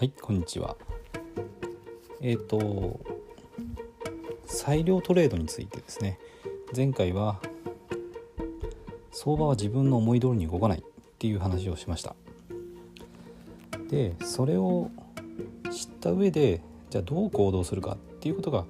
[0.00, 0.78] はいこんにちは。
[2.22, 3.00] えっ、ー、と
[4.46, 6.18] 裁量トレードについてですね。
[6.74, 7.38] 前回は
[9.12, 10.82] 相場は自分の思い通りに動かないっ
[11.18, 12.16] ていう話をしました。
[13.90, 14.90] でそれを
[15.70, 18.64] 知った上でじゃあどう行動するかっていうことが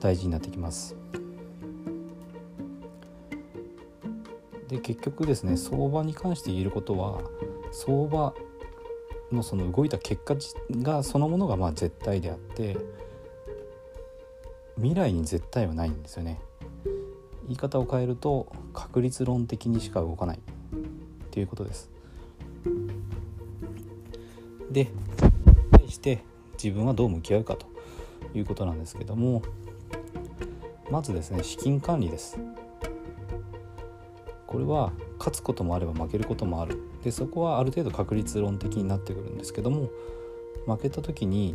[0.00, 0.96] 大事になってきます。
[4.68, 7.20] で結局ですね相場に関して言えることは
[7.72, 8.32] 相場
[9.32, 10.36] のその動いた結果
[10.82, 12.76] がそのものがまあ絶対であって
[14.76, 16.40] 未来に絶対はないんですよね。
[17.44, 20.38] 言い方を変えると確率論的にしか動かない。
[20.38, 20.40] っ
[21.30, 21.90] ていうことです。
[24.70, 24.88] で
[25.72, 26.24] 対して
[26.62, 27.70] 自分はどう向き合うかと。
[28.34, 29.42] いうことなんですけども
[30.90, 32.38] まずですね資金管理です。
[34.46, 36.78] これは勝つこともあれば負けることもある。
[37.04, 39.90] でそこはある程度確率論的になってくるんですけども
[40.66, 41.54] 負けた時に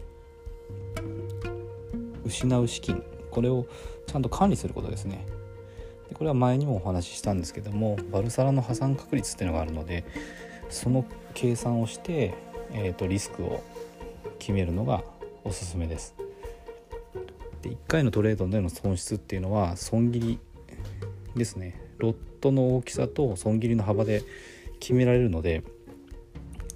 [2.23, 3.66] 失う資金これを
[4.07, 5.25] ちゃんと管理することですね。
[6.09, 10.05] でこれは前にもお話ししたんですけどもバルサラの破産確率っていうのがあるので
[10.69, 12.35] その計算をして、
[12.72, 13.63] えーと、リスクを
[14.39, 15.03] 決めるのが
[15.44, 16.16] おすすめです。
[17.61, 20.39] で1回のトレードでの損失っていうのは損切り
[21.35, 21.84] ですね。
[21.97, 24.23] ロットの大きさと損切りの幅で
[24.79, 25.63] 決められるので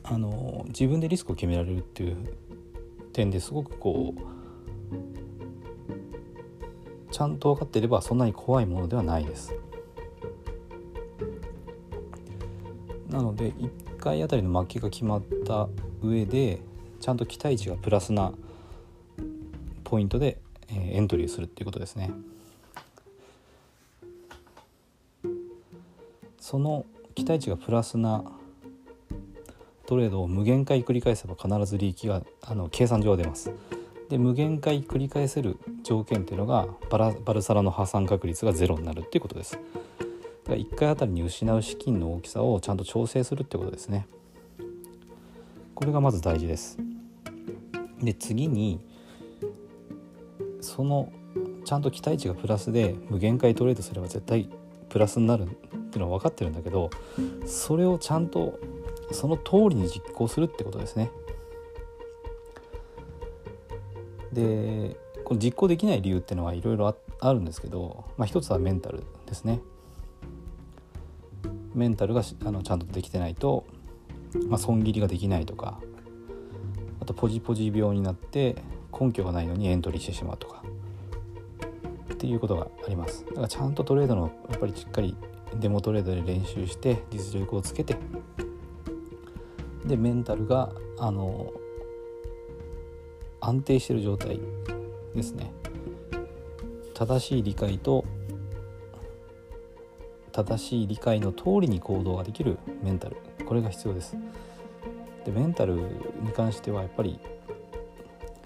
[0.03, 2.17] あの自分でリスクを決められるっていう
[3.13, 4.21] 点ですごくこう
[7.11, 9.53] ちゃんと分かっていればそんなに怖いものではないです。
[13.09, 15.67] なので1回あたりの負けが決まった
[16.03, 16.61] 上で
[16.99, 18.33] ちゃんと期待値がプラスな
[19.83, 22.11] ポイントでエントリーするっていうことですね。
[26.49, 28.23] その期待値がプラスな
[29.85, 33.51] トレードを無限回繰り返せば必ず利益があの計算上は出ます。
[34.09, 39.57] で無限回繰り返せる条件っていうのがバラバルサラの破産確率がゼロになるっていうことです。
[39.57, 39.63] だか
[40.53, 44.07] ら1回あたりに失う資金の大きさをちゃんと調整するってことですね。
[45.75, 46.79] これがまず大事です。
[48.01, 48.79] で次に
[50.61, 51.11] その
[51.63, 54.49] ちゃんと期待値がプラスで無限回トレードすれば絶対
[54.89, 56.89] プラスになるっていうのは分かってるんだけど
[57.45, 58.59] それをちゃんと
[59.11, 61.09] その通りに実行するってことですね。
[64.33, 69.61] でこの実行できない理由っていうのはいろいろあるんですけど、まあ、一つはメンタルですね。
[71.73, 73.65] メンタルがあのちゃんとできてないと、
[74.47, 75.79] まあ、損切りができないとか
[76.99, 78.55] あとポジポジ病になって
[78.99, 80.63] 根拠がないのにエントリーしてしまうとか
[82.19, 83.25] っていうことがあります。
[83.27, 85.15] だからちゃんとトレードのやっぱりしっかり
[85.55, 87.95] デモトレードで練習して実力をつけて
[89.85, 90.69] でメンタルが
[90.99, 91.49] あの
[93.39, 94.37] 安定してる状態
[95.15, 95.53] ですね。
[96.93, 98.03] 正しい理解と
[100.33, 103.15] 正しい理解の通りに行動ができるメンタル。
[103.45, 104.17] これが必要です。
[105.23, 107.17] でメンタルに関してはやっぱり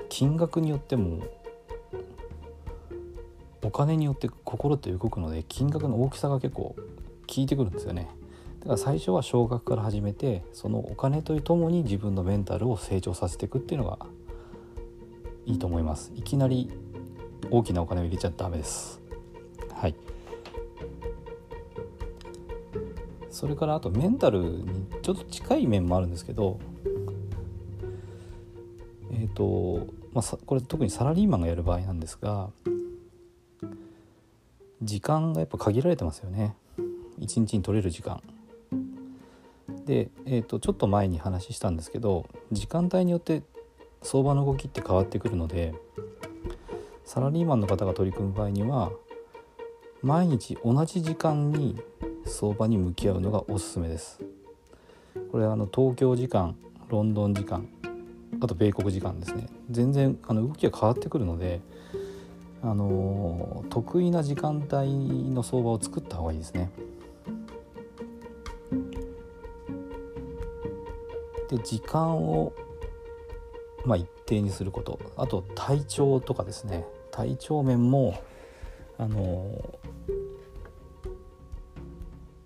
[0.10, 1.24] 金額によっても
[3.64, 6.86] お金によって心って動くので金額の大きさが結構効
[7.38, 8.10] いてくるんですよね。
[8.60, 14.00] だから最初は少額から始めてそのお金とともに自分のメンタルを成長させていくっていうのが
[15.46, 16.12] いいと思います。
[16.16, 16.72] いきなり
[17.50, 19.02] 大きなお金を入れちゃダメです。
[19.74, 19.96] はい。
[23.30, 26.60] それからあとメンタルにちょっと近い面もあるんですけど
[29.12, 32.52] えっ、ー、とまあこれ特にサラリーマンがやる場合なんですが
[34.84, 36.56] 時間がやっぱ限られてますよね。
[37.20, 38.22] 一日に取れる時間。
[39.86, 43.44] で、えーと、ちょっと前に話したんですけど時間帯によって
[44.02, 45.74] 相場の動きって変わってくるので
[47.06, 48.92] サラリーマンの方が取り組む場合には
[50.02, 51.82] 毎日同じ時間に
[52.26, 54.20] 相場に向き合うのがおすすめです。
[55.32, 56.56] これはあの東京時間
[56.90, 57.68] ロンドン時間
[58.42, 59.48] あと米国時間ですね。
[59.70, 61.62] 全然あの動きが変わってくるので
[62.66, 64.88] あの得意な時間帯
[65.32, 66.72] の相場を作った方がいいですね。
[71.50, 72.54] で時間を、
[73.86, 78.18] まあ、一定にすることあと体調とかですね体調面も
[78.98, 79.78] あの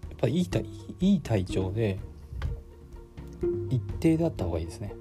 [0.10, 0.50] やっぱいい
[1.00, 2.00] いい体調で
[3.70, 4.96] 一定であった方がいいですね。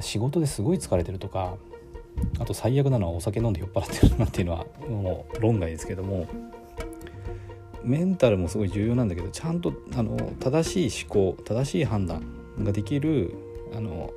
[0.00, 1.56] 仕事ですごい疲れてるとか
[2.38, 6.26] あと最悪なのはお酒飲んで酔っ払ってるなっていうのはもう論外ですけども
[7.82, 12.22] メンタルもすごい重要なんだけどちゃんとあの正しい思考正しい判断
[12.62, 13.34] ができる
[13.74, 14.10] あの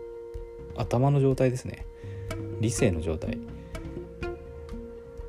[0.78, 1.86] 頭の状態ですね。
[2.62, 3.38] 理性の状態。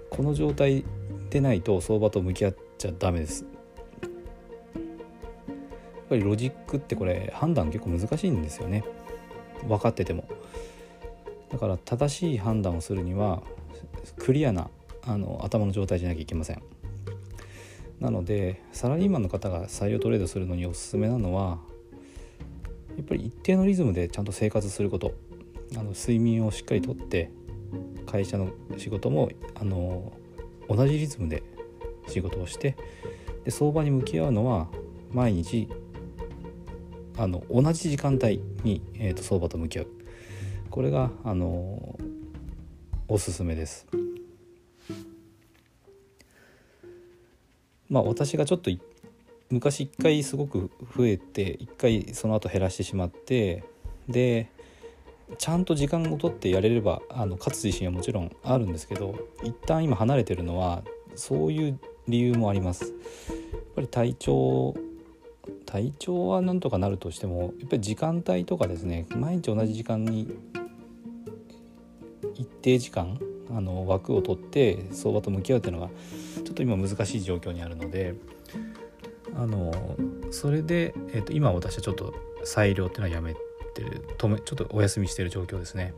[0.09, 0.85] この状態
[1.31, 3.45] でないと相場と向き合っちゃダメです。
[4.03, 4.11] やっ
[6.09, 8.85] ぱりロジックってこれ判断結構難しいんですよね。
[9.67, 10.25] 分かってても。
[11.51, 13.43] だから正しい判断をするには
[14.19, 14.71] クリアな
[15.03, 16.63] あの頭の状態じゃなきゃいけません。
[18.01, 21.59] なのでサラリーマンの方が採用トレードするのにおすすめなのは
[22.97, 25.13] やっぱり一定のリズムでちゃんと生活すること。
[25.77, 27.31] あの睡眠をしっかりとって
[28.07, 30.13] 会社の仕事もあの
[30.69, 31.43] 同じリズムで
[32.09, 32.77] 仕事をして
[33.45, 34.69] で相場に向き合うのは
[35.13, 35.69] 毎日
[37.17, 40.00] あの同じ時間帯に、えーと、相場と向き合う。
[40.71, 41.99] これがあの
[43.09, 43.87] おすすめです。
[47.89, 48.71] まあ私がちょっと
[49.51, 53.65] 昔一回すごく増えて一回その後減らしてしまって
[54.09, 54.49] で
[55.39, 60.85] ちゃんと時間を取ってやれればあの勝つ自信はもちろんあるんですけど一旦今離れてるのは
[61.17, 62.85] そういう理由もあります。
[62.85, 62.95] やっ
[63.75, 64.77] ぱり体調
[65.67, 70.29] 体調はなんとかなるとしてもやっぱり時間帯とかですね毎日同じ時間に
[72.41, 73.21] 一定時間
[73.51, 75.89] あの枠を取って相場と向き合うっていうのが
[76.45, 78.15] ちょっと今難しい状況にあるので
[79.37, 79.97] あの
[80.31, 82.15] それで、えーと、今私はちょっと
[82.45, 83.35] 裁量っていうのはやめ
[83.75, 85.95] てる止めちょっとお休みしてる状況ですね。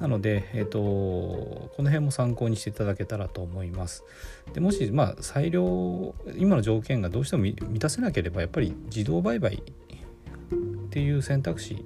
[0.00, 4.04] なので、えーと、この辺も参考にしていただけたらと思います。
[4.52, 11.84] でもしまあ裁量今の条件がどうしても満たせなければやっぱり自動売買っていう選択肢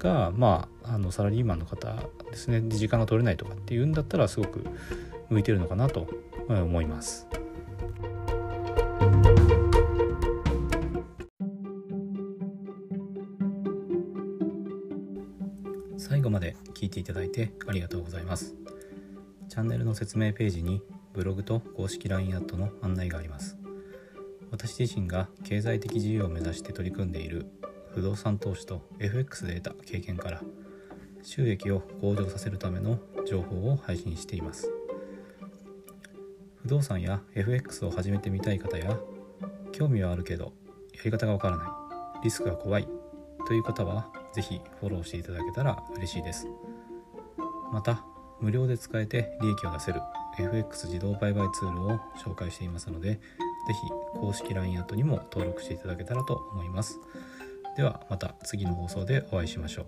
[0.00, 1.94] がまああのサラリーマンの方
[2.30, 4.64] ですね時間が取れないとかっていうんだったらすごく
[5.28, 6.08] 向いてるのかなと
[6.48, 7.28] 思います。
[15.96, 18.56] 最後まで聞いていただいてありがとうございます。
[19.48, 20.82] チャンネルの説明ページに
[21.12, 23.58] ブログと公式 LINE アットの案内があります。
[24.50, 27.46] 私自身が経済的自由を目指して取り組んでいる
[27.94, 30.42] 不動産投資と FX で得た経験から
[31.22, 34.70] 収益を向上させるための情報を配信しています。
[36.62, 38.98] 不動産や FX を始めてみたい方や
[39.72, 40.52] 興味はあるけど
[40.94, 42.88] やり方がわからないリスクが怖い
[43.46, 46.46] という方は是非フォローしていただけたら嬉しいです。
[47.72, 48.04] また
[48.40, 50.00] 無料で使えて利益を出せる
[50.38, 53.20] FX 自動売買ツールを紹介していますので
[53.66, 53.72] 是
[54.14, 56.98] 非公式 LINE アットにも登録していただけたらと思います。
[57.80, 59.86] ではまた次の放送でお会いしましょう。